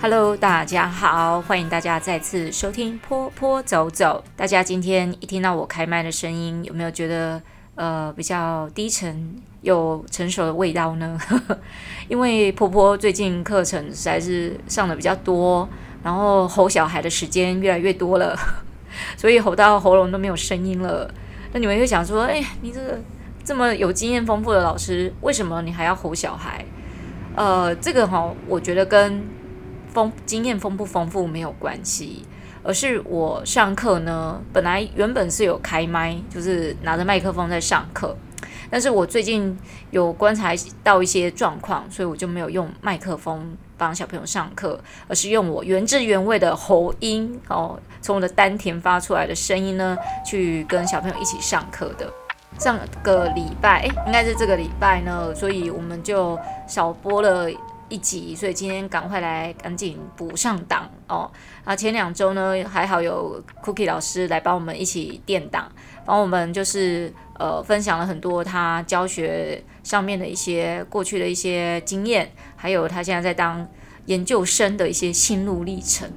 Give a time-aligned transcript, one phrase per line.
[0.00, 4.22] Hello，大家好，欢迎大家再次收听坡坡走走。
[4.36, 7.42] 大家今天一听到我开麦的声音，有没有觉得
[7.74, 11.18] 呃比较低沉又成熟的味道呢？
[12.08, 15.68] 因为坡坡最近课程实在是上的比较多，
[16.04, 18.38] 然后吼小孩的时间越来越多了，
[19.18, 21.12] 所以吼到喉咙都没有声音了。
[21.52, 23.00] 那你们会想说，哎，你这个
[23.42, 26.64] 这么有经验丰富的老师，为什么你还要吼小孩？
[27.34, 29.22] 呃，这个哈，我觉得跟
[30.26, 32.24] 经验丰不丰富没有关系，
[32.62, 38.16] 而是我上课呢，本来原本是有开麦，就是拿着麦克风在上课，
[38.70, 39.56] 但是我最近
[39.90, 52.10] 有观察到一些状况，所以我就没有用麦克风帮小朋友上课，而是用我原汁原味的喉音哦，从我的丹田发出来的声音呢，去跟小朋友一起上课的。
[52.58, 56.36] 上个礼拜，诶，应该是这个礼拜呢，所以我们就
[56.66, 57.48] 少播了
[57.88, 61.30] 一集，所以今天赶快来赶紧补上档哦。
[61.64, 65.70] 啊，前两周呢，还好有 Cookie 老师来帮我们一起垫档，
[66.04, 73.66] 帮我们就是呃分享了很多他教学上面的一些过去的一些经验，还有他现在在当
[74.06, 76.10] 研究生的一些心路历程。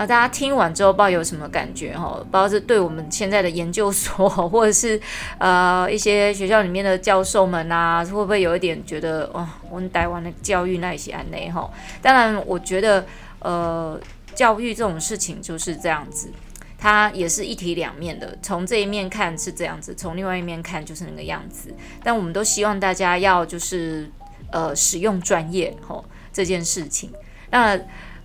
[0.00, 2.16] 那大家听完之后，不知道有什么感觉哈？
[2.16, 4.98] 不知道是对我们现在的研究所， 或者是
[5.36, 11.70] 呃一些学校里面的教授们啊，会不会有一点觉得哦，我们台湾的教育那些安内哈？
[12.00, 13.04] 当然，我觉得
[13.40, 14.00] 呃
[14.34, 16.30] 教育这种事情就是这样子，
[16.78, 18.38] 它也是一体两面的。
[18.40, 21.74] 从这一面看是这样子，从另外一面看就是那个样子。
[22.02, 24.10] 但我们都希望大家要就是
[24.50, 27.12] 呃使用专业吼这件事情。
[27.50, 27.78] 那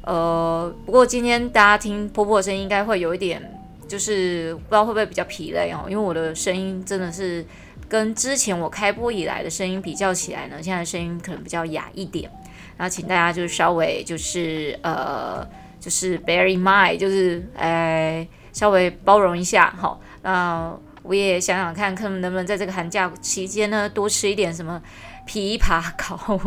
[0.06, 3.42] 呃，不过今天大家听坡坡的声音，应该会有一点，
[3.88, 7.44] 就是不知道会不会比较疲累哦，因为我的声音真的是
[7.90, 12.30] 跟之前我开播以来的声音比较起来呢，现在声音可能比较哑一点，
[12.78, 15.44] 然后请大家就是稍微就是呃，
[15.80, 20.00] 就是 bear in mind，就是呃稍微包容一下哈。
[20.22, 20.72] 那
[21.02, 24.80] 我也想想看，看能不能在这个寒假期间呢，多吃一点什么。
[25.26, 26.40] 枇杷膏，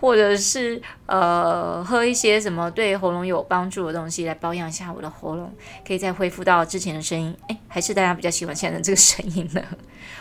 [0.00, 5.52] 或者是呃喝一些什么对喉咙有帮助的东西来保养一下我的喉咙，
[5.86, 7.36] 可以再恢复到之前的声音。
[7.48, 9.62] 诶，还是大家比较喜欢现在这个声音呢？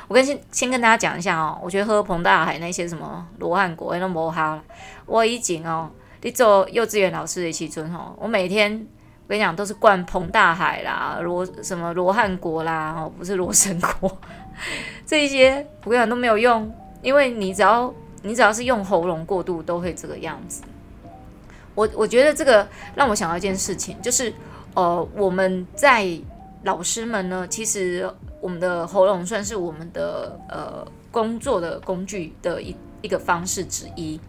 [0.08, 4.64] 我跟先先跟大家讲一下哦，我觉得喝彭大海那些什么罗汉果那都不好了。
[5.06, 5.90] 我以前哦，
[6.22, 8.72] 你做幼稚园老师的时阵哦，我每天
[9.24, 14.20] 我跟你讲都是灌彭大海啦，罗什么罗汉果啦，哦不是罗神果，
[15.06, 16.70] 这一些我跟你讲都没有用。
[17.02, 17.92] 因为你只要
[18.24, 20.62] 你只要是用喉咙过度，都会这个样子。
[21.74, 24.34] 我我觉得这个让我想到一件事情，就是
[24.74, 26.08] 呃，我们在
[26.64, 28.08] 老师们呢，其实
[28.40, 34.20] 我们的喉咙算是我们的呃工作的工具的一一个方式之一。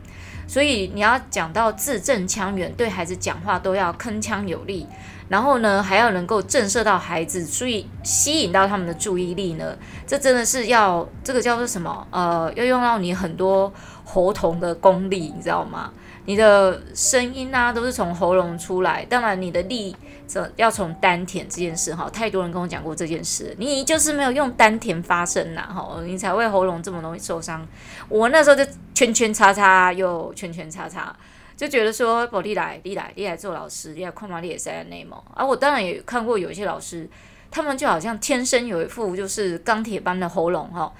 [0.48, 4.86] 所以你要讲到字正腔圆，对孩子讲话都要铿锵有力。
[5.32, 9.74] 然后呢，还要能够震慑到孩子，所以吸引到他们的注意力呢，
[10.06, 12.06] 这真的是要这个叫做什么？
[12.10, 13.72] 呃，要用到你很多
[14.04, 15.90] 喉头的功力，你知道吗？
[16.26, 19.96] 你的声音啊，都是从喉咙出来，当然你的力
[20.28, 27.66] 这要从丹田这件事哈，太多人跟我讲过这件事，你就是没有用丹田发声呐，哈，你才会喉咙这么容易受伤。
[28.10, 28.62] 我那时候就
[28.92, 31.16] 圈圈叉叉又圈圈叉叉。
[31.62, 35.16] 就觉得说，宝丽来，你来，你来做老师，你来看嘛，你也是在内蒙。
[35.32, 37.08] 啊、我当然也看过有一些老师，
[37.52, 40.92] 他们就好像天生有一副就是钢铁般的喉咙哈，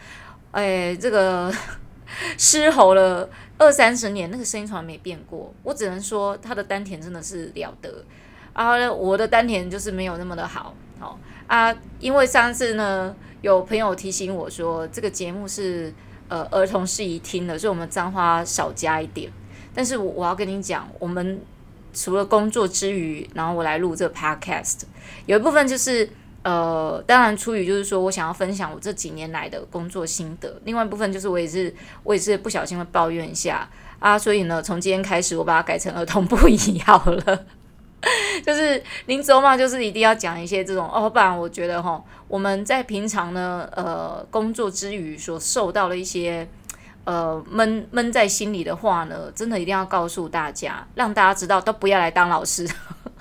[0.53, 1.53] 哎，这个
[2.39, 3.29] 嘶吼了
[3.59, 5.53] 二三十年，那个声音从来没变过。
[5.65, 8.05] 我只能说他的丹田真的是了得
[8.53, 11.19] 啊，我的丹田就是没有那么的好，好
[11.49, 15.93] 啊，因为上次呢，有朋友提醒我说，这个节目是
[16.29, 19.29] 呃儿童适宜听的，所以我们脏话少加一点。
[19.75, 21.41] 但是我我要跟你讲，我们
[21.95, 24.83] 除了工作之余，然后我来录这个 podcast，
[25.27, 26.09] 有一部分就是
[26.43, 37.45] 呃，当然出于就是说我想要分享我这几年来的工作心得，另外一部分就是我也是我也是不小心会抱怨一下啊，所以呢，从今天开始我把它改成儿童不宜好了，
[38.45, 46.47] 就是您周嘛，就是一定要讲一些这种哦，不然我觉得哈，我们在平常呢呃工作之余所受到的一些。
[47.05, 52.69] 呃，闷闷在心里的话呢，真的一定要告诉大家，让大家知道，都不要来当老师。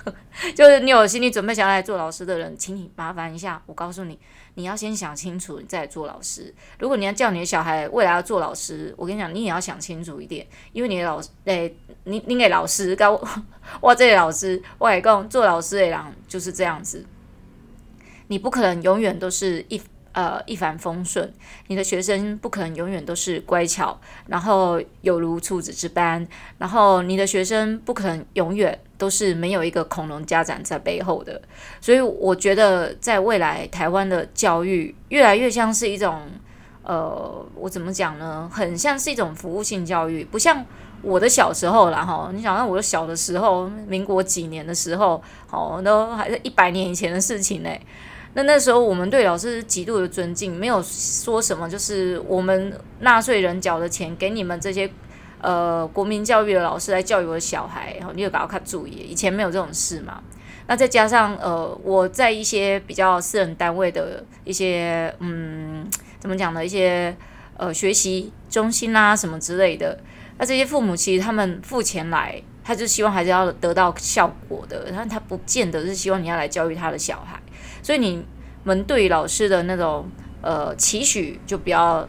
[0.56, 4.18] 就是你有心理准备想要来做老师的人，请你麻烦一下，我告诉你，
[4.56, 6.54] 你要先想清楚，你再做老师。
[6.80, 11.76] 如果你要叫你的小孩未来要做老师，我跟你讲，你也要想清楚一点，因为你的老师，诶，
[12.06, 13.20] 你你给老师，告
[13.82, 17.06] 我这里老师，外公做老师的人就是这样子，
[18.28, 19.80] 你不可能永远都是一
[20.14, 21.32] 呃一帆风顺，
[21.68, 26.28] 你的学生不可能永远都是乖巧，然后有如处子之般，
[26.58, 31.42] 然后你的学生不可能永远都是没有一个恐龙家长在背后的。
[31.80, 36.22] 所以我觉得，在未来台湾的教育越来越像是一种，
[36.84, 38.50] 呃，我怎么讲呢？
[38.52, 40.66] 很像是一种服务性教育，不像。
[41.04, 45.20] 我的小时候啦，哈，你想到我小的时候，民国几年的时候，
[45.50, 47.70] 哦，都还是一百年以前的事情呢。
[48.34, 54.90] 那那时候我们对老师极度的尊敬，没有说什么，就是我们纳税人缴的钱给你们这些
[55.42, 60.22] 呃国民教育的老师来教育我的小孩，然后你有搞看注意，以前没有这种事嘛。
[60.68, 65.86] 那再加上呃，我在一些比较私人单位的一些嗯，
[66.20, 66.66] 怎么讲呢？
[66.66, 67.14] 一些
[67.58, 70.00] 呃学习中心、啊，什么之类的。
[70.38, 77.38] 那这些父母其实他们付钱来，他就希望孩子要得到效果的，然后他不见得是希望你要来教育他的小孩，
[77.82, 78.26] 所以你
[78.64, 80.10] 们对老师的那种
[80.42, 82.08] 呃期许就不要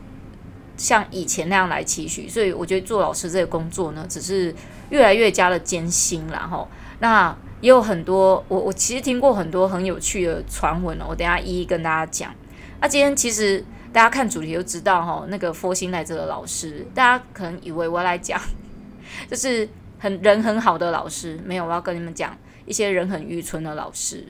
[0.76, 4.54] 像以前那样来期许，所以我觉得做老师这个工作呢，只是
[4.90, 6.68] 越来越加的艰辛，然后
[7.00, 12.34] 那也有很多我我其实听过很多很有趣的传闻哦，我等下一一跟大家讲。
[12.80, 13.64] 那今天其实。
[13.92, 18.40] 大家看主题就知道哈，那个佛心来着的老师，大家可能以为我来讲，
[19.28, 22.34] 就是很人很好的老师，没有，我要跟你们讲
[22.64, 24.26] 一些人很愚蠢的老师。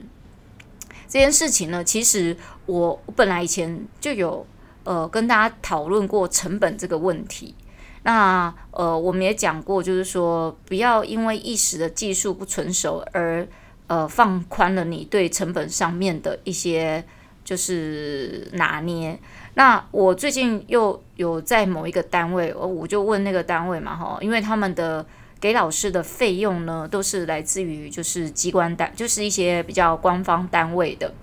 [1.13, 4.43] 这件事情呢，其实我我本来以前就有
[4.83, 7.53] 呃跟大家讨论过成本这个问题。
[8.01, 13.47] 那呃我们也讲过，就是说不要因为一时的技术不成熟而
[13.85, 17.03] 呃放宽了你对成本上面的一些
[17.43, 19.19] 就是拿捏。
[19.53, 25.05] 那我最近又有在某一个单位，我就问那个单位嘛，哈，因为他们的
[25.43, 31.13] 给老师的费用呢，都是来自于就是机关单，就是一些比较官方单位的。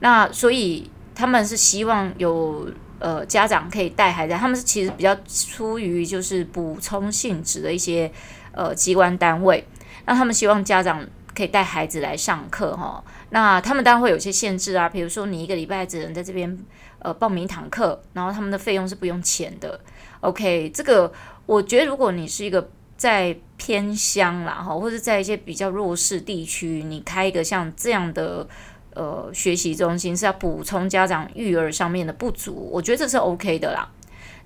[0.00, 2.66] 那所以他们是希望有
[2.98, 8.10] 呃家长可以带孩子，他们是其实比较出于就是补充性质的一些
[8.52, 9.62] 呃机关单位，
[10.06, 13.04] 那他们希望家长可以带孩子来上课，哈。
[13.28, 16.58] 那他们当然会有些限制啊，比如说你一个礼拜只能在这边。
[16.98, 19.78] 呃，报名一堂课，然后他们的费用是不用钱的。
[20.20, 21.12] OK，这个
[21.44, 28.46] 我觉得，如果你是一个在偏乡啦，哈，或者在一些比较弱势地区，你开一个像这样的
[28.94, 33.88] 呃学习中心，是要补充家长育儿上面的不足，我觉得这是 OK 的啦。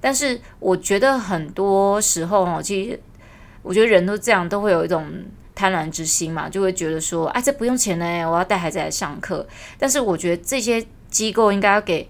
[0.01, 3.01] 但是我觉得很多时候哦，其实
[3.63, 5.07] 我觉得人都这样，都会有一种
[5.55, 9.47] 贪婪之心嘛，就会觉得说，哎，这不用钱呢，我要带孩子来上课。
[9.79, 12.09] 但是我觉得这些机构应该要给。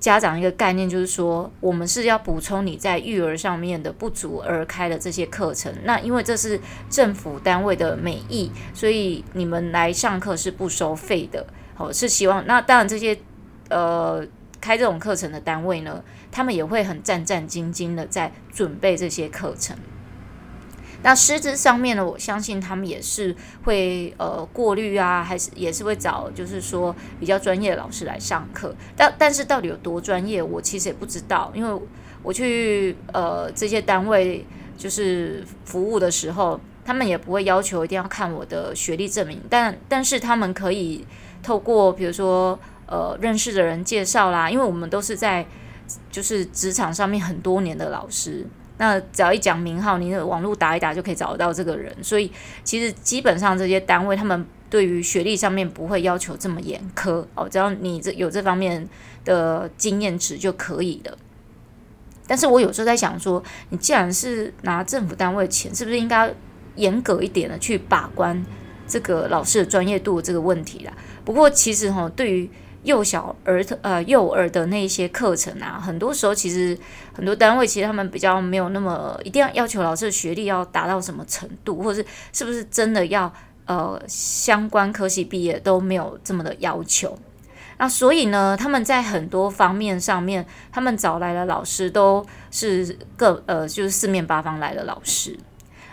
[0.00, 5.72] 家长一个概念就是说，我们是要补充你在育儿上面的不足而开的这些课程。
[5.82, 11.44] 那因为这是政府单位的美意，所以你们来上课是不收费的。
[11.74, 13.18] 好，是希望那当然这些
[13.70, 14.24] 呃
[14.60, 19.76] 开这种课程的单位呢，他们也会很战战兢兢的在准备这些课程。
[21.08, 23.34] 那师资上面呢，我相信他们也是
[23.64, 28.74] 会呃过滤啊，还是也是会找就是说比较专业的老师来上课。
[28.94, 31.82] 但但是到底有多专业，我其实也不知道，因为
[32.22, 34.44] 我去呃这些单位
[34.76, 41.06] 就是服务的时候，他们也不会要求一定要看我的学历证明，但但是他们可以
[41.42, 45.46] 透过比如说呃认识的人介绍啦，因为我们都是在
[46.10, 48.46] 就是职场上面很多年的老师。
[48.78, 52.30] 那只要一讲名号，你的网络打一打就可以找得到这个人，所以
[52.64, 58.88] 其实基本上这些单位他们对于学历上面不会要求这么严苛哦，只要你这有这方面
[59.24, 61.18] 的经验值就可以了。
[62.26, 66.32] 但是我有时候在想说，你既然是拿政府单位的钱，是不是应该
[66.76, 68.44] 严格一点的去把关
[68.86, 70.92] 这个老师的专业度这个问题啦？
[71.24, 72.48] 不过其实哈，对于
[72.88, 76.76] 幼小儿呃幼儿的那些课程啊，很多时候其实
[77.14, 83.30] 很多单位其实他们比较没有那么一定要要求老师的学历要达到什么程度，或者是是不是真的要
[83.66, 87.18] 呃相关科系毕业都没有这么的要求。
[87.76, 95.38] 那所以呢，他们在很多方面上面，他们找来的老师都是各呃就是四面八方来的老师。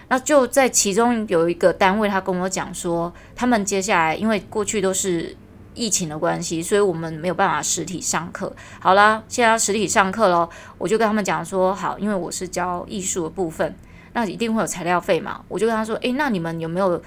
[0.08, 5.36] 那就在其中有一个单位，他跟我讲说，他们接下来因为过去都是。
[5.75, 8.51] 疫情的关系，所以我们没有办法实体上课。
[8.79, 13.75] 好了，现在要实体上课喽，我就跟他们讲说，好，因为我是教艺术的部分，
[14.13, 15.41] 那一定会有材料费嘛。
[15.48, 17.01] 我就跟他说，诶，那你们有没有，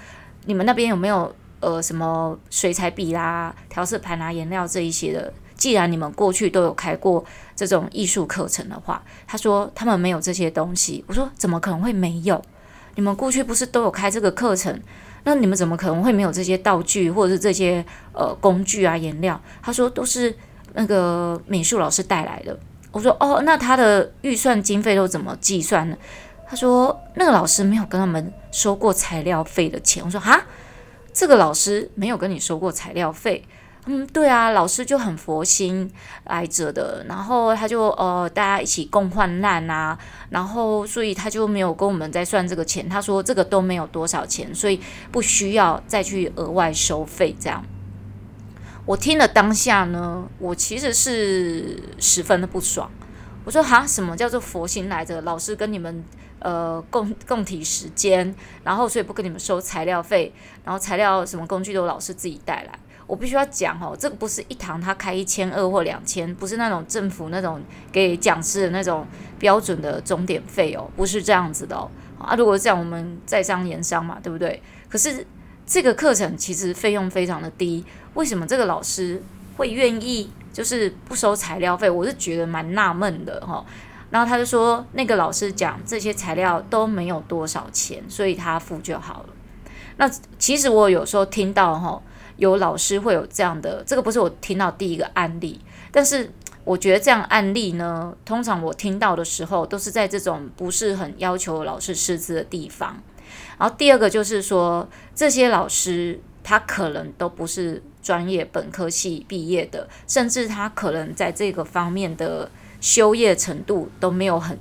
[0.44, 5.32] 你们那边有没有呃什么水彩笔啦、调色盘啊、颜料这一些的？
[5.56, 7.24] 既然你们过去都有开过
[7.56, 11.04] 这种艺术课程的话，他说他们没有这些东西。
[11.08, 12.40] 我说怎么可能会没有？
[12.94, 14.80] 你们过去不是都有开这个课程？
[15.24, 19.40] 那你们怎么可能会没有这些道具或者是这些呃工具啊颜料？
[19.62, 20.34] 他说都是
[20.74, 22.58] 那个美术老师带来的。
[22.90, 25.96] 我说哦，那他的预算经费都怎么计算呢？
[26.48, 30.02] 他说那个老师没有跟他们收过材料费的钱。
[30.02, 30.42] 我说哈，
[31.12, 33.44] 这个老师没有跟你收过材料费？
[33.90, 35.90] 嗯，对啊，老师就很佛心
[36.24, 42.86] 来着的，然后他就呃大家一起共患难啊，然后所以他就没有跟我们再算这个钱。
[42.86, 44.78] 他说这个都没有多少钱，所以
[45.10, 47.64] 不需要再去额外收费这样。
[48.84, 52.90] 我听了当下呢，我其实是十分的不爽。
[53.46, 55.22] 我说哈，什么叫做佛心来着？
[55.22, 56.04] 老师跟你们
[56.40, 60.30] 呃共共体时间，然后所以不跟你们收材料费，
[60.62, 62.78] 然后材料什么工具都老师自己带来。
[63.08, 67.60] 我必须要讲哦，这个不是一堂他开一千二或两千，不是那种政府那种
[67.90, 69.04] 给讲师的那种
[69.40, 71.90] 标准的钟点费哦，不是这样子的哦。
[72.20, 74.62] 啊，如果是这样，我们在商言商嘛，对不对？
[74.88, 75.26] 可是。
[75.70, 77.84] 这个课程其实费用非常的低，
[78.14, 79.22] 为什么这个老师
[79.58, 81.90] 会愿意就是不收材料费？
[81.90, 83.62] 我是觉得蛮纳闷的哈。
[84.08, 89.28] 然后他就说，那个老师讲这些材料都没有多少钱，所以他付就好了。
[89.98, 92.02] 那其实我有时候听到哈，
[92.38, 95.60] 有老师会有这样的，这个不是我听到第一个案例，
[95.92, 96.32] 但是
[96.64, 102.96] 我觉得这样案例呢，通常我听到的时候都是在这种不是很要求老师师资的地方。
[103.58, 114.56] 然后第二个就是说，这些老师他可能都不是专业本科系毕业的，甚至他可能在这个方面的修业程度都没有很，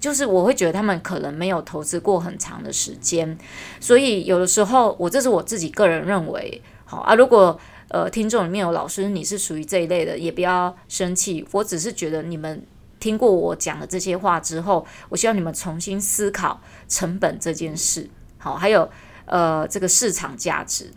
[0.00, 3.38] 就是我会觉得他们可能没有投资过很长的时间，
[3.78, 12.64] 所以有的时候我这是我自己个人认为，好啊，如果呃听众里面有老师你是属于这一类的，也不要生气，我只是觉得你们。
[12.98, 18.08] 听过我讲的这些话之后，我希望你们重新思考成本这件事。
[18.38, 18.88] 好，还有
[19.26, 20.90] 呃这个市场价值，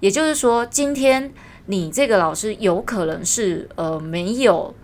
[0.00, 1.32] 也就是说，今天
[1.66, 4.74] 你这个老师有可能是呃没有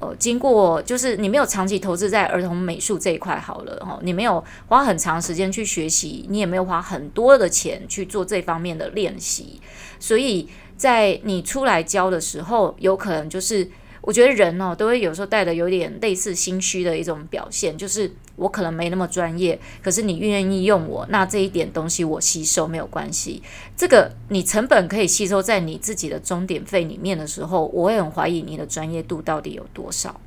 [0.00, 9.60] 呃经过，就是你没有长期投资在儿童美术这一块好了哈，你没有花很长时间去学习，你也没有花很多的钱去做这方面的练习，
[9.98, 13.68] 所以在你出来教的时候，有可能就是。
[14.00, 23.42] 我觉得人哦，都会有时候带的有点类似心虚的一种表现，就是我可能没那么专业，可是你愿意用我，那这一点东西我吸收没有关系。
[23.76, 30.18] 这个你成本可以吸收在你自己的钟点费里面的时候，我会很怀疑你的专业度到底有多少。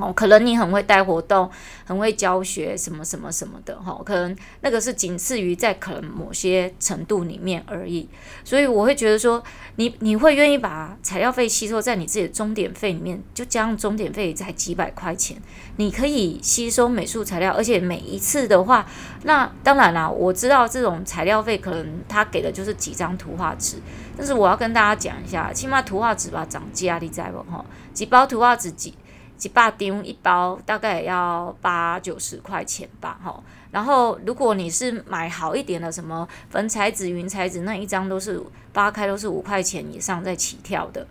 [0.00, 1.48] 哦，可能你很会带活动，
[1.84, 8.08] 很会教学，什么什么什么的，哈，可能那个是仅次于在可能某些程度里面而已。
[8.42, 9.40] 所以我会觉得说，
[9.76, 15.40] 你你会愿意把材料费吸收在你自己的钟点费里面，就加上钟点费才几百块钱，
[15.76, 18.84] 你可以吸收美术材料，而且每一次的话，
[19.22, 23.76] 那当然啦，我知道这种材料费可能他给的就是几张图画纸，
[24.16, 27.38] 但是我要跟大家讲一下，起码图画纸吧涨价，你知不？
[27.48, 28.92] 哈，几包图画纸几？
[29.36, 33.42] 几百张一包，大概也要八九十块钱吧，吼。
[33.70, 38.40] 然后如果你是买好一点的，什么粉彩纸、云彩纸，那一张都是
[38.72, 41.06] 八开都是五块钱以上在起跳的。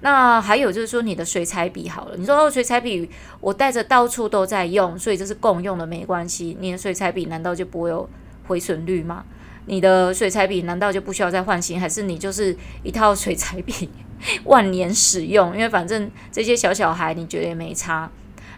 [0.00, 6.56] 那还有就是说你的水彩笔好了，你说哦，水彩笔我带着到处都在用，所以这是共用的，没关系。
[6.60, 8.08] 你的水彩笔难道就不会有
[8.46, 9.24] 毁损率吗？
[9.66, 11.80] 你的水彩笔难道就不需要再换新？
[11.80, 13.90] 还是你就是一套水彩笔？
[14.44, 18.10] 万年使用，因为反正这些小小孩你觉得也没差。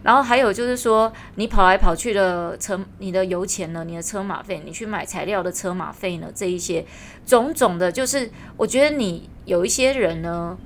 [0.05, 3.85] 然后还有就是说，你跑来跑去的车，你的油钱呢？
[3.85, 6.29] 你的车马费，你去买材料的车马费呢？
[6.33, 6.87] 这一些
[7.27, 10.57] 种种的，就是我觉得你有一些人呢，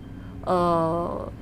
[0.45, 1.33] 呃，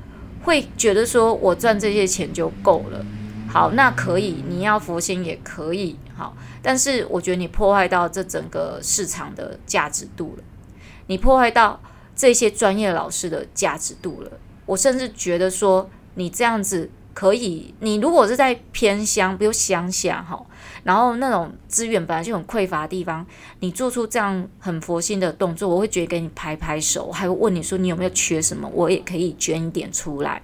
[0.44, 3.04] 会觉得说我赚这些钱就够了。
[3.48, 5.98] 好，那可以，你要佛心也可以。
[6.16, 10.44] 好，但是我觉得你破坏到这整个市场的价值度了，
[11.08, 11.80] 你破坏到。
[12.20, 14.30] 这些专业老师的价值度了，
[14.66, 20.38] 我甚至觉得说，你这样子可以，你如果是在偏乡，比如乡下哈，
[20.84, 23.26] 然后那种资源本来就很匮乏的地方，
[23.60, 30.42] 你做出这样很佛心的动作，我会觉得给你拍拍手，还会问你说你有没有缺什么，我也可以捐一点出来。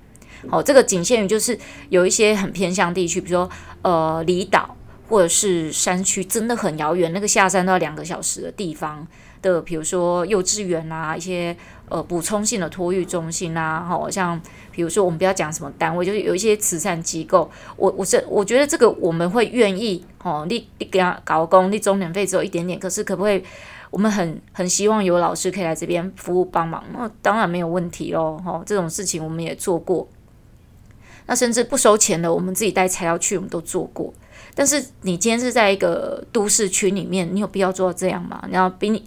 [0.49, 1.59] 好，这个仅限于就是
[1.91, 3.51] 有一些很偏乡地区，比如说
[3.83, 4.75] 呃离岛
[5.11, 9.07] 或者是山区，真的很遥远，那个下山都要两个小时的地方。
[9.53, 11.57] 的，比如说幼稚园啊，一些
[11.89, 23.43] 呃补充性的托育中心啊，好像比如说我们不要讲什么单位，就是有一些慈善机构，我我是我觉得这个我们会愿意哦，你你给他搞工，你中年费只有一点点，可是可不可以？
[23.91, 30.07] 我们很很希望有老师可以来这边服务帮忙，那当然没有问题喽，哈，这种事情我们也做过，
[31.27, 34.13] 那甚至不收钱的，我们自己带材料去，我们都做过。
[34.59, 38.43] 但是你今天是在一个都市区里面，你有必要做到这样吗？
[38.51, 39.05] 然后比你，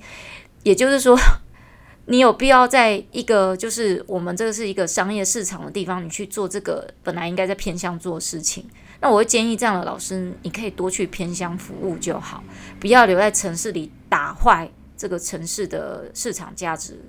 [0.62, 1.18] 也就是说，
[2.06, 8.63] 你有必要在一个就是我们这个是一个商业市场的地方，你去做这个本来应该在偏乡做事情。
[9.01, 12.44] 那我会建议这样的老师，你可以多去偏乡服务就好，
[12.79, 17.00] 不要留在城市里打坏这个城市的市场价值。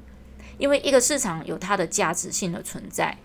[0.56, 3.18] 因为一个市场有它的价值性的存在，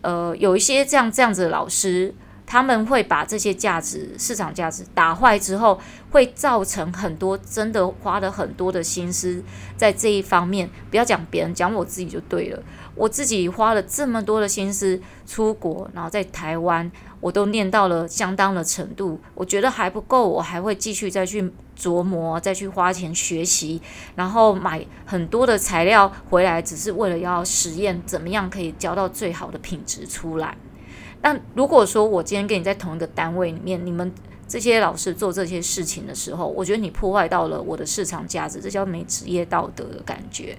[0.00, 2.12] 呃，有一些这样这样子的老师。
[2.50, 5.80] 他们会把这些价值、市场价值打坏之后，
[6.10, 9.40] 会造成很多真的花了很多的心思
[9.76, 10.68] 在这一方面。
[10.90, 12.60] 不要讲别人，讲我自己就对了。
[12.96, 16.90] 我自己花了这么多的心思出国，然后在台湾，
[17.20, 23.80] 我都念到了相当的程度，我觉得还不够，我还会继续再去琢磨，再去花钱学习，
[24.16, 30.56] 然后买很多的材料回来，只是为了要实验怎么样可以教到最好的品质出来。
[31.22, 34.10] 那如果说我今天跟你在同一个单位里面，你们
[34.48, 40.56] 这些老师做这些事情的时候，我觉得你破坏到了我的市场价值，这叫没职业道德的感觉。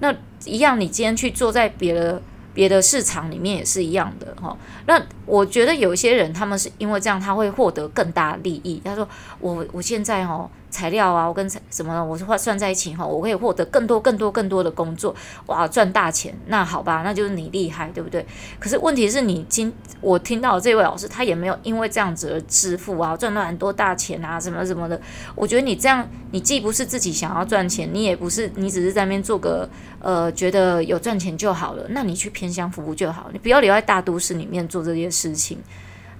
[0.00, 0.14] 那
[0.44, 2.20] 一样，你今天去做在别的
[2.52, 4.56] 别的市场里面也是一样的哈。
[4.86, 8.80] 那我觉得有一些人，他们是因为这样，他会获得更大利益。
[8.84, 9.08] 他说
[9.40, 15.14] ：“我我现在哦。”材料啊，我跟什么，我是算在一起哈，我可以获得更多、更多、更多的工作，
[15.46, 16.34] 哇，赚大钱。
[16.46, 18.24] 那好吧，那就是你厉害，对不对？
[18.58, 25.00] 可是问题是你今我听到这位老师，他也没有因为这样子而致富啊，赚到很多大钱啊，什么什么的。
[25.34, 31.84] 我觉得你这样，你既不是自己想要赚钱，你也不是，你只是在那边做个呃，觉得有赚钱就好了。
[31.90, 35.58] 那你去偏乡服务就好，你不要留在大都市里面做这些事情。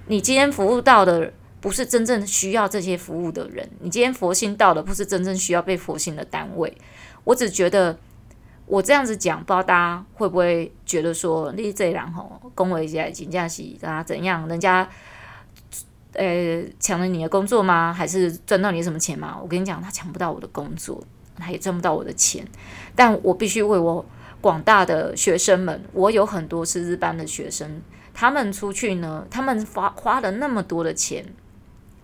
[0.09, 1.33] 你今天服务到的。
[1.61, 6.75] 不是真正需要这些服务的人，你今天佛心到了，不是真正需要被佛心的单位。
[7.25, 7.99] 我只觉得
[8.65, 14.49] 我这样子讲，不知道大家会不会觉得说，你这人吼，恭维一下，请假是啊怎样？
[14.49, 14.89] 人家
[16.15, 17.93] 呃抢了你的工作吗？
[17.93, 19.39] 还是赚到你什么钱吗？
[19.43, 21.03] 我跟你讲，他抢不到我的工作，
[21.37, 22.47] 他也赚不到我的钱。
[22.97, 24.07] 但我必须为我
[24.41, 27.83] 广大的学生们，我有很多是日班的学生，
[28.15, 31.27] 他们出去呢，他们花花了那么多的钱。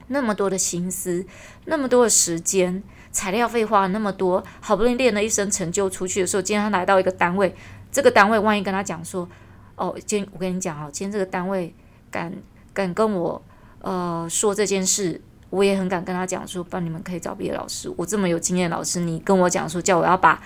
[0.09, 1.25] 那么多的心思，
[1.65, 7.55] 那么多的时间，材料费花了那么多，好不容易练了一身成就出去的时候，今天他来到一个单位，
[7.91, 9.29] 这个单位万一跟他讲说，
[9.75, 11.75] 哦，今我跟你讲哦，今天这个单位
[12.11, 12.33] 敢
[12.73, 13.43] 敢跟我
[13.81, 20.41] 呃说这件事，我也很敢跟他讲说，帮你们可以找别的老师，我这么有经验的老师，你跟我讲说叫我要把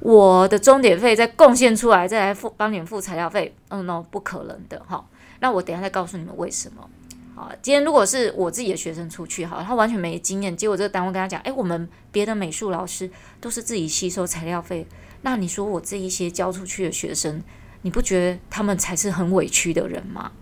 [0.00, 5.04] 我的终点费再贡献出来，再来付帮你们付材料费，嗯，no，不可能的哈，
[5.40, 6.90] 那我等下再告诉你们为什么。
[7.62, 14.86] 今天如果是我自己的学生出去，好，他完全没经验，结果这个单位跟他讲，诶，我们别的美术老师都是自己吸收材料费，
[15.22, 17.42] 那你说我这一些教出去的学生，
[17.82, 20.32] 你不觉得他们才是很委屈的人吗？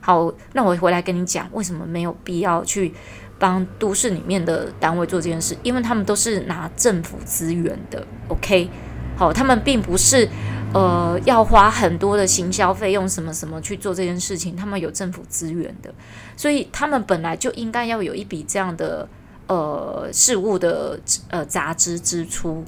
[0.00, 2.94] 好，那我回来跟你讲，为什么没有必要去
[3.38, 5.56] 帮都市里面的单位做这件事？
[5.62, 8.70] 因为他们都是拿政府资源的，OK？
[9.16, 10.28] 好，他们并不是。
[10.74, 15.92] 呃，要花很多的行销费用，什么什么去做这件事情，他们有政府资源的，
[16.36, 19.08] 所以他们本来就应该要有一笔这样的
[19.46, 21.00] 呃事务的
[21.30, 22.62] 呃杂支支出。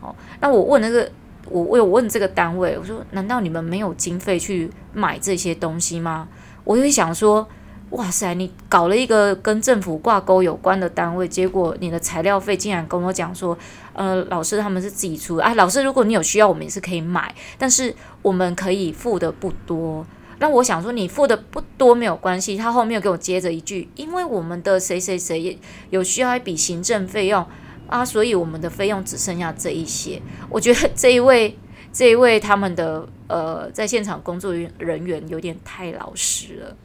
[0.00, 1.10] 好，那我问那个，
[1.48, 6.28] 我我有问这个单位，我说，难道你们没有经费去买这些东西吗？
[6.64, 7.46] 我就想说。
[7.90, 8.34] 哇塞！
[8.34, 13.58] 你搞了一个跟政府挂钩有关的单位，结果你的材料费竟然跟我讲说，
[13.92, 15.54] 呃，老师他们是自己出啊。
[15.54, 20.06] 老师，如果你有需要，我们也是可以买，但是我们可以付的不多。
[20.38, 22.56] 那我想说，你付的不多没有关系。
[22.56, 25.58] 他后面又给我接着一句，因为我们的谁谁谁
[25.90, 27.44] 有需要一笔行政费用
[27.88, 30.22] 啊，所以我们的费用只剩下这一些。
[30.48, 31.58] 我觉得这一位
[31.92, 36.76] 这一位他们的呃在现场工作人员有点太老实了。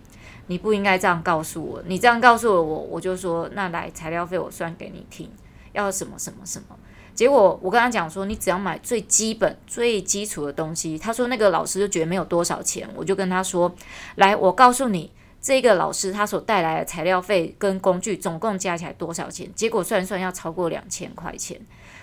[0.48, 5.30] 你不应该这样告诉我，你这样告诉了我，我就说那来材料费我算给你听，
[5.74, 6.78] 要什么什么什么。
[7.14, 10.98] 结果我跟他讲说，你只要买最基本、最基础的东西。
[10.98, 13.74] 他说那个老师就觉得没有多少钱，我就跟他说，
[14.16, 19.50] 来，我告诉你，这个老师他所带来的材料费跟工具总共加起来多少钱？
[19.56, 21.60] 结果算算要超过两千块钱。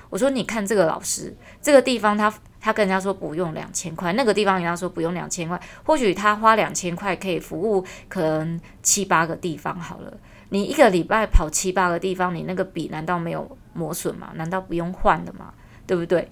[0.09, 2.33] 我说你看这个老师，这个地方他。
[2.63, 10.17] 他跟人家说不用两千块，那个地方人家说不用两千块，或许他花两千块可以服务可能七八个地方好了。
[10.51, 14.31] 你一个礼拜跑七八个地方，你那个笔难道没有磨损吗？
[14.37, 15.53] 难道不用换的吗？
[15.89, 16.31] 对不对？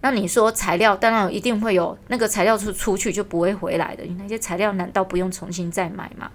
[0.00, 4.04] 那你说材料当然一定会有，那个材料出出去就不会回来的。
[4.04, 6.30] 你那些材料难道不用重新再买吗？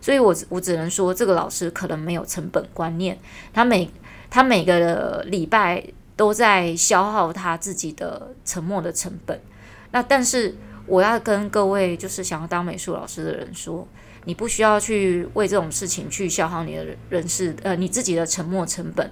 [0.00, 3.18] 所以我我只能说这个老师可能没有成本观念，
[3.52, 3.90] 他每
[4.30, 5.82] 他每个礼拜。
[6.20, 9.40] 都在消耗他自己的沉默的成本。
[9.90, 10.54] 那但是
[10.84, 13.88] 我要跟各位就是想要当美术老师的人说，
[14.26, 19.10] 你不需要去为这种事情去消耗你的人事呃你自己的沉默成本。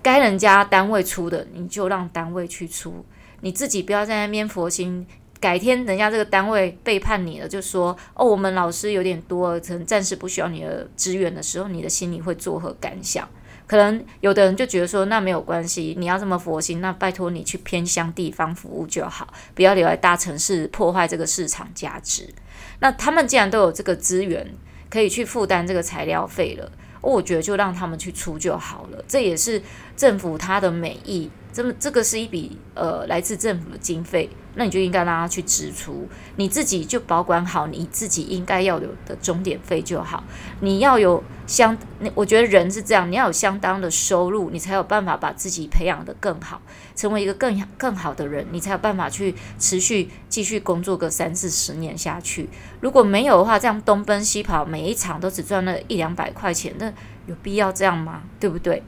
[0.00, 3.04] 该人家单位出的你就让单位去出，
[3.42, 5.06] 你自己不要在那边佛心。
[5.38, 13.28] 改天人家这个单位背叛你了，就说哦，我们老师有点多，可能暂时不需要你的支援的时候，你的心里会作何感想？
[13.66, 22.32] 可能有的人就觉得说，那没有关系，你要这么佛心，那拜托你去偏乡地方服务就好，不要留在大城市破坏这个市场价值。
[22.78, 24.54] 那他们既然都有这个资源，
[24.88, 29.04] 可以去负担这个材料费了，我觉得就让他们去出就好了。
[29.08, 29.60] 这也是
[29.96, 31.30] 政府他的美意。
[31.52, 40.22] 这么这个是一笔呃来自政府的经费，那你就应该让他去支出，你自己就保管好你自己应该要有的终点费就好。
[40.60, 41.76] 你要有相，
[42.14, 46.60] 我觉得人是这样，你要有相当的收入，你才有办法把自己培养的更好，
[46.94, 52.48] 成为一个更更好的人，你才有办法去持续继续工作个三四十年下去。
[52.80, 56.92] 如果没有的话，这样东奔西跑，每一场都只赚了一两百块钱，那
[57.26, 58.22] 有必要这样吗？
[58.40, 58.82] 对不对？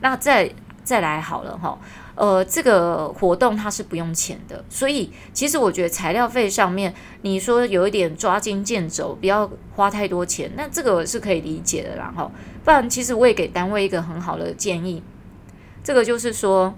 [0.00, 0.50] 那再
[0.84, 1.78] 再来好了哈。
[2.16, 12.30] 呃，这个活动它是不用钱的，所以其实我觉得材料费上面，你说有一点抓襟见肘，不要花太多钱，那这个是可以理解的啦哈。
[12.64, 15.02] 不然，其实我也给单位一个很好的建议，
[15.82, 16.74] 这个就是说，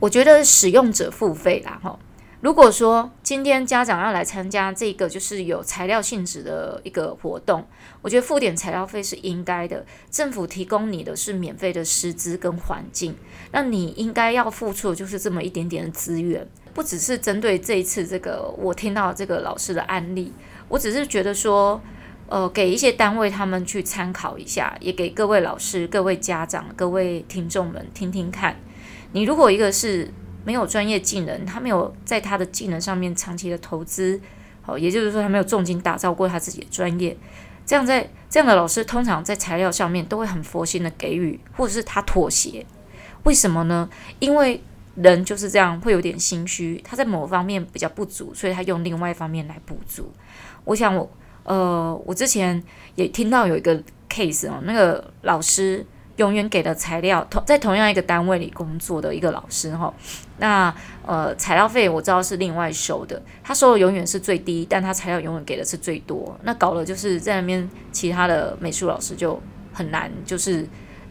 [0.00, 1.98] 我觉得使用者付费啦哈。
[2.40, 7.66] 如果说今天家长要来参加这个就是有材料性质的一个活动，
[8.00, 9.84] 我觉得付点材料费是应该的。
[10.08, 13.16] 政府提供你的是免费的师资跟环境，
[13.50, 20.32] 那你应该要付出的就是这么一点点的资源，不只是针对这一次这个我听到这个老师的案例，
[20.68, 21.80] 我只是觉得说，
[22.28, 28.54] 呃，给一些单位他们去参考一下，也给各位老师、各位家长、各位听众们听听看。
[29.10, 30.12] 你如果一个是。
[30.48, 34.18] 没有专业技能，他没有在他的技能上面长期的投资，
[34.62, 37.14] 好，也就是说他没有重金打造过他自己的专业。
[37.66, 42.64] 这样在这样的老师，通常在材料上面都会很佛心的给予，或者是他妥协。
[43.24, 43.86] 为什么呢？
[44.20, 44.62] 因为
[44.94, 50.10] 人就是这样，会有点心虚，他在某方面比较不足，所以他用另外一方面来补足。
[50.64, 51.10] 我想我
[51.44, 55.84] 呃，我之前也听到有一个 case 哦，那个老师。
[56.18, 59.94] 永远给的材料同在同样一个单位里工作的一个老师哈，
[60.38, 60.74] 那
[61.06, 69.40] 呃材料费我知道是另外收的，他收的永远是最低，但他材料永远给的是最多，那搞了就是在那边其他的美术老师就
[69.72, 70.66] 很难就是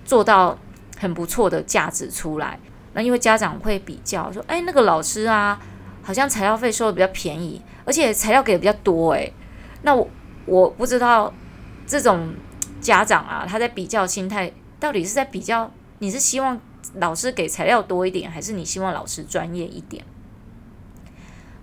[0.05, 0.57] 做到
[0.97, 2.59] 很不错的价值出来，
[2.93, 5.59] 那因为家长会比较说，哎那个老师啊
[6.01, 9.33] 好像材料费收的比较便宜，而且材料给的比较多诶。
[9.81, 10.09] 那我
[10.45, 11.33] 我不知道
[11.85, 12.33] 这种
[12.79, 14.51] 家长啊他在比较心态。
[14.79, 16.61] 到底是在比较，你是希望
[16.95, 20.03] 老师给材料多一点，还是你希望老师专业一点？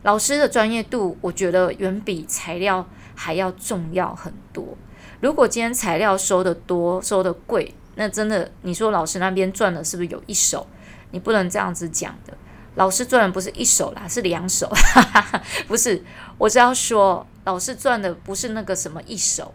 [0.02, 4.76] 老师的专业度，我觉得远比材料还要重要很多。
[5.20, 10.66] 如果今天材料收得多、收得贵，那真的，你说老师那边赚的是不是有一手？
[11.12, 12.36] 你不能这样子讲的。
[12.74, 14.70] 老师赚的不是一手啦，是两手。
[15.68, 16.02] 不是，
[16.36, 19.54] 我是要说，老师赚的不是那个什么一手，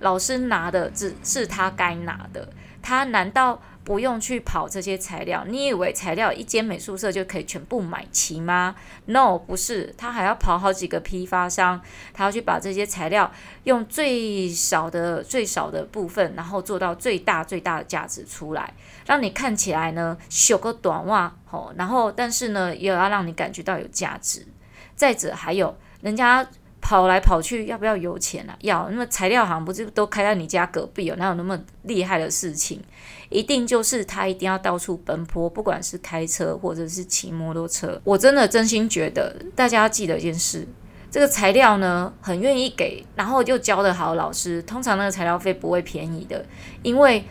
[0.00, 2.46] 老师拿的只是他该拿的。
[2.82, 5.46] 他难道不用去跑这些材料？
[5.48, 11.80] 你以为材料一间美术社就可以全部买齐吗？No，不是，他还要跑好几个批发商，
[12.12, 13.32] 他要去把这些材料
[13.64, 18.74] 用最少的、最少的部分，然后做到最大、最大的价值出来，
[19.06, 24.46] 让你看起来呢，修个短袜，吼，然后但是呢，也要让你感觉到有价值。
[24.94, 26.46] 再者，还有人家。
[26.80, 28.56] 跑来跑去要不要油钱啊？
[28.60, 28.88] 要。
[28.88, 31.16] 那么材料行不是都开在你家隔壁哦？
[31.18, 32.80] 哪有那么厉害的事情？
[33.30, 38.00] 一定就是他一定要到处奔波，不管是开车或者是骑摩托车。
[38.04, 40.66] 我真的真心觉得，大家要记得一件事：
[41.10, 46.44] 这个材料呢，很愿意给，然后就教得好老师，通常那个材料费不会便宜的，
[46.82, 47.24] 因为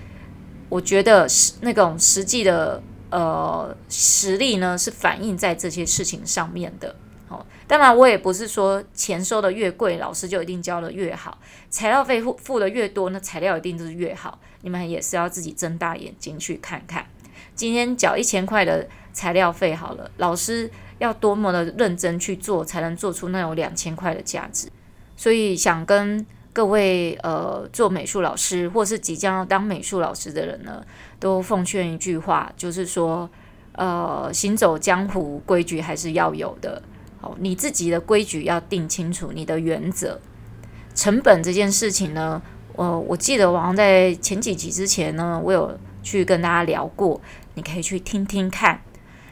[0.70, 6.96] 我觉得是那种实际的呃实力呢，是反映在这些事情上面的。
[7.68, 11.38] 当然我也不是说钱收的越贵，老师就一定教的越好。
[11.70, 14.40] 材料费付付的越多，那材料一定就是越好。
[14.62, 17.06] 你们也是要自己睁大眼睛去看看。
[17.54, 24.70] 今天缴一千块的材料费好了，老师要多么的认真去做，才能做出那种两千块的价值。
[25.18, 30.84] 所以想跟各位呃做美术老师，或是即将要当美术老师的人呢，
[31.20, 33.30] 都奉劝一句话，就是说，
[33.74, 36.82] 呃，行走江湖规矩还是要有的。
[37.20, 40.20] 好，你自己的规矩要定清楚，你的原则。
[40.94, 42.42] 成本这件事情呢，
[42.76, 47.22] 呃，我记得我好像在前几集之前呢，我有去跟大家聊过，
[47.56, 48.82] 你可以去听听看。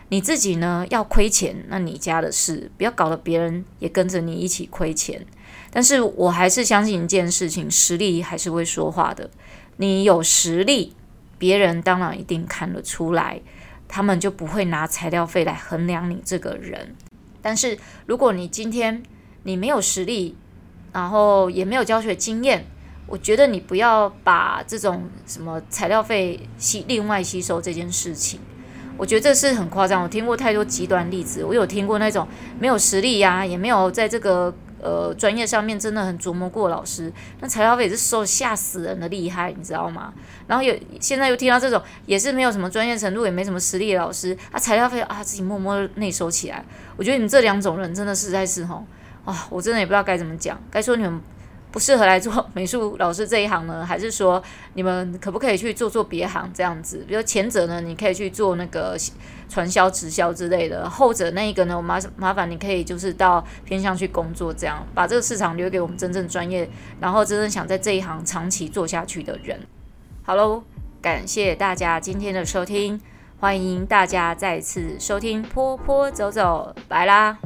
[0.10, 5.26] 你自己呢要亏钱，那你家的事，不要搞得别人也跟着你一起亏钱。
[5.72, 9.30] 但是我还是相信一件事情，实力还是会说话的。
[9.78, 10.96] 你有实力，
[11.40, 13.42] 别人当然一定看得出来，
[13.88, 16.96] 他们就不会拿材料费来衡量你这个人。
[17.46, 17.78] 但是
[18.08, 19.04] 如果你今天
[19.44, 20.36] 你没有实力，
[20.92, 22.66] 然后也没有教学经验，
[23.06, 28.40] 我觉得你不要把这种什么材料费吸另外吸收这件事情，
[28.98, 30.02] 我觉得这是很夸张。
[30.02, 32.28] 我听过太多极端例子，我有听过那种
[32.60, 34.52] 没有实力呀、也没有在这个
[34.86, 40.14] 呃专业上面真的很琢磨过老师，那材料费也是收吓死人的厉害，你知道吗？
[40.46, 46.64] 然后有现在又听到这种也是没有什么专业程度，也没什么实力的老师，他材料费啊自己默默内收起来。
[46.96, 48.86] 我觉得你们这两种人真的实在是吼。
[49.26, 51.20] 啊，我真的也不知道该怎么讲，该说你们
[51.76, 54.42] 不适合来做美术老师这一行呢，还是说
[54.76, 57.04] 你们可不可以去做做别行这样子？
[57.06, 58.98] 比如前者呢，你可以去做那个
[59.50, 66.70] 传销、直销之类的；后者那一个呢，我麻麻烦你可以就是到偏向去工作，这样把这个市场留给我们真正专业，
[67.02, 69.60] 然后真正想在这一行长期做下去的人。
[70.24, 70.64] 好喽，
[71.02, 73.02] 感谢大家今天的收听，
[73.42, 77.38] 欢迎大家再次收听坡坡走走，拜啦。